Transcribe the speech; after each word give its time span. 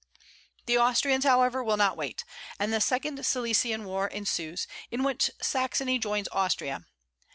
The 0.65 0.79
Austrians 0.79 1.25
however 1.25 1.63
will 1.63 1.77
not 1.77 1.95
wait, 1.95 2.25
and 2.57 2.73
the 2.73 2.81
second 2.81 3.23
Silesian 3.23 3.85
war 3.85 4.07
ensues, 4.07 4.65
in 4.89 5.03
which 5.03 5.29
Saxony 5.43 5.99
joins 5.99 6.27
Austria. 6.31 6.85